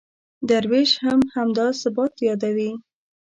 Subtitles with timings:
[0.49, 2.71] درویش هم همدا ثبات یادوي.